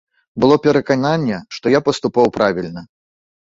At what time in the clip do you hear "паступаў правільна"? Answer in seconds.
1.91-2.87